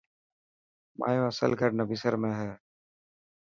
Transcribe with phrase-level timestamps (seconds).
[0.99, 2.51] مايو اصل گھر نبصر ۾ هي.